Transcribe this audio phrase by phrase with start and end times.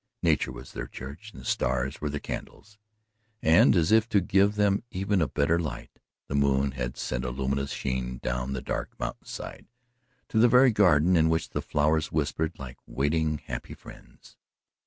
[0.23, 2.79] Nature was their church and stars were their candles.
[3.43, 7.29] And as if to give them even a better light, the moon had sent a
[7.29, 9.67] luminous sheen down the dark mountainside
[10.29, 14.37] to the very garden in which the flowers whispered like waiting happy friends.